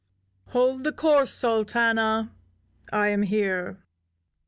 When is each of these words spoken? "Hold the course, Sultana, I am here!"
"Hold 0.47 0.83
the 0.83 0.91
course, 0.91 1.31
Sultana, 1.31 2.31
I 2.91 3.09
am 3.09 3.21
here!" 3.21 3.83